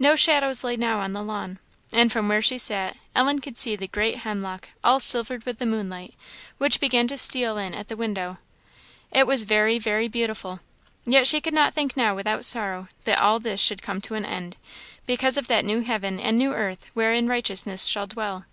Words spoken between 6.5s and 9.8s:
which began to steal in at the window. It was very,